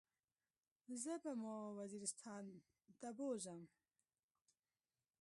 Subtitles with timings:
[1.01, 2.43] زه به مو وزيرستان
[3.01, 3.61] له بوزم.